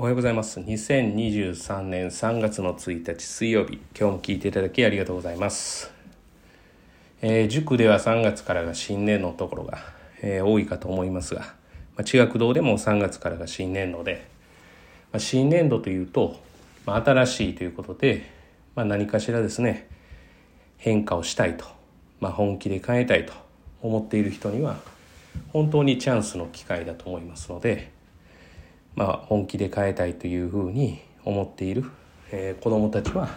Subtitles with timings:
[0.00, 0.58] おはようございます。
[0.60, 3.74] 2023年3月の1日水曜日。
[3.94, 5.92] 今日も聞いていただきありがとうございます、
[7.20, 9.80] えー塾では3月からが新年のところが、
[10.22, 11.48] えー多いかと思いますが、ま
[11.98, 14.26] あ、地学堂でも3月からが新年度で、
[15.12, 16.40] まあ、新年度というと、
[16.86, 18.24] まあ、新しいということで、
[18.74, 19.86] まあ、何かしらですね
[20.78, 21.66] 変化をしたいと、
[22.20, 23.34] まあ、本気で変えたいと
[23.82, 24.78] 思っている人には
[25.52, 27.99] 本当にチャンスの機会だと思いますので、
[29.00, 31.90] まあ、本気で変えたいというふうに思っている、
[32.32, 33.30] えー子どもたちは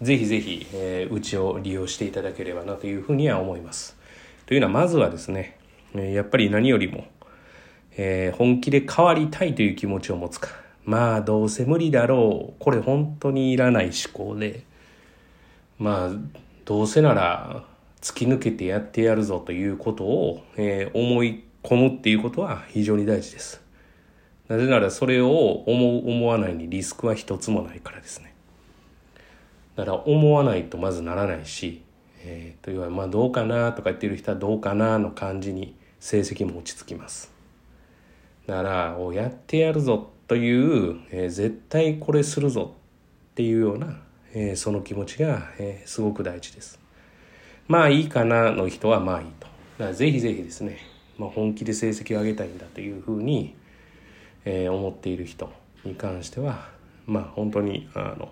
[0.00, 3.96] ぜひぜひ、えーうちを利用していただければなというふうには思います。
[4.46, 5.58] というのはまずはですね、
[5.92, 7.04] やっぱり何よりも、
[7.96, 10.50] えー本気で変わりたいという気持ちを持つか
[10.84, 14.62] まあどうせ無理だろうこれ本当にいらない思考で
[15.80, 16.16] まあ
[16.64, 17.64] どうせなら
[18.00, 23.71] 突き抜けてやってやるぞということを、えー思い込むっていうことは非常に大事です。
[24.52, 28.34] なぜならそれを思う思わないにリスクは一つもないからですね。
[29.76, 31.80] だから思わないとまずならないし、
[32.18, 37.32] えーというわまあどうかなとか言ってる人はどうかなの感じに成績も落ち着きます。
[38.46, 42.74] だからおやってやるぞという、えー絶対これするぞ
[43.30, 44.00] っていうような、
[44.34, 46.78] えーその気持ちが、えーすごく大事です。
[47.68, 49.46] まあいいかなの人はまあいいと。
[49.78, 50.76] だからぜひぜひですね、
[51.16, 53.54] まあ、本気で成績を上げたいんだというふうに、
[54.44, 55.52] えー思っている人
[55.84, 56.68] に関しては
[57.06, 58.30] まあ本当にあの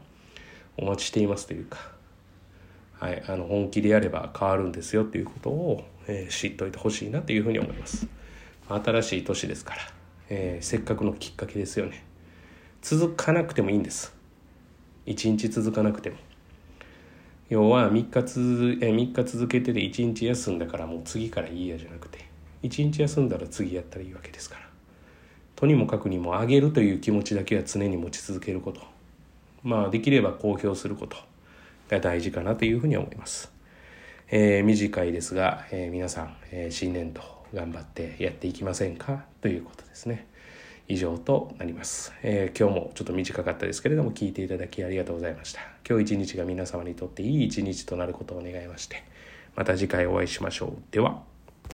[0.77, 1.79] お待ちしていますというか、
[2.99, 8.07] はい、あの本気でやれば変わるんですよということを、えー知っといてほしいなというふうに思います。
[8.69, 9.81] 新しい年ですから、
[10.29, 12.05] えーせっかくのきっかけですよね。
[12.83, 14.15] 続かなくてもいいんです。
[15.07, 16.17] 一日続かなくても。
[17.51, 22.25] 要は3日つえ3日続けてで1日休んだからもう次からいいやじゃなくて
[22.63, 24.70] 1日休んだら次やったらいいわけですから
[25.61, 28.81] とにもかくにも上げるという気持ちだけは常に持ち続けること。
[29.63, 31.19] まあできれば公表すること
[31.91, 33.53] が大事かなというふうに思います、
[34.31, 37.21] えー短いですが、えー皆さん、えー新年度
[37.53, 40.27] 頑張ってやっていきませんかということですね。
[40.89, 45.61] 以上となります、えー今日もちょっと短かったですけれども聞いていただきありがとうございました。
[45.87, 49.03] 今日一日が皆様にとっていい一日となることを願いまして
[49.57, 50.73] また次回お会いしましょう。
[50.91, 51.30] では。